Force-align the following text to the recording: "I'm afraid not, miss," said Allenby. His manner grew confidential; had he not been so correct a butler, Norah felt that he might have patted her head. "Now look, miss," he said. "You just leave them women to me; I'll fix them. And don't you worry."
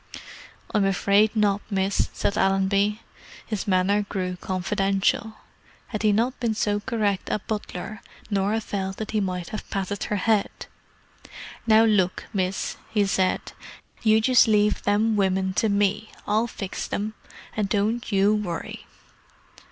"I'm 0.73 0.83
afraid 0.83 1.35
not, 1.35 1.61
miss," 1.69 2.09
said 2.11 2.35
Allenby. 2.35 3.01
His 3.45 3.67
manner 3.67 4.01
grew 4.09 4.35
confidential; 4.35 5.35
had 5.89 6.01
he 6.01 6.11
not 6.11 6.39
been 6.39 6.55
so 6.55 6.79
correct 6.79 7.29
a 7.29 7.37
butler, 7.37 8.01
Norah 8.31 8.61
felt 8.61 8.97
that 8.97 9.11
he 9.11 9.21
might 9.21 9.49
have 9.49 9.69
patted 9.69 10.05
her 10.05 10.15
head. 10.15 10.49
"Now 11.67 11.83
look, 11.85 12.25
miss," 12.33 12.77
he 12.89 13.05
said. 13.05 13.51
"You 14.01 14.19
just 14.21 14.47
leave 14.47 14.81
them 14.81 15.17
women 15.17 15.53
to 15.53 15.69
me; 15.69 16.09
I'll 16.25 16.47
fix 16.47 16.87
them. 16.87 17.13
And 17.55 17.69
don't 17.69 18.11
you 18.11 18.33
worry." 18.33 18.87